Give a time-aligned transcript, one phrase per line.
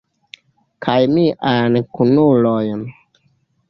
[0.85, 2.81] Kaj miajn kunulojn?